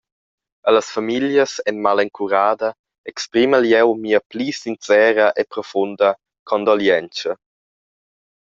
[0.69, 2.69] Allas famiglias en malencurada
[3.13, 6.09] exprimel jeu mia pli sincera e profunda
[6.49, 7.31] condolientscha.